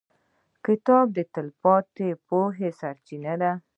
•کتاب 0.65 1.05
د 1.17 1.19
تلپاتې 1.33 2.07
پوهې 2.27 2.69
سرچینه 2.79 3.33
ده. 3.41 3.51